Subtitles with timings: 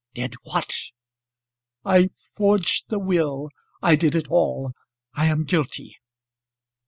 [0.15, 0.73] "Did what?"
[1.85, 3.49] "I forged the will.
[3.83, 4.71] I did it all.
[5.13, 5.97] I am guilty."